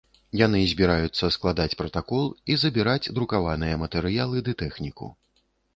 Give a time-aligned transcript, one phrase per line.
[0.39, 5.17] Яны збіраюцца складаць пратакол і забіраць друкаваныя матэрыялы ды тэхніку.